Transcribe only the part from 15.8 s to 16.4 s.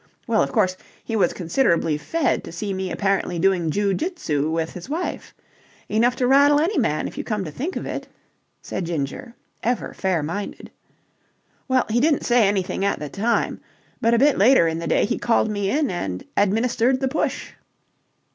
and